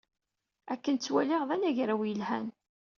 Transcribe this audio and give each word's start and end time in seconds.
Akken 0.73 0.95
ttwaliɣ 0.95 1.41
d 1.47 1.49
anagraw 1.55 2.01
yelhan 2.05 2.47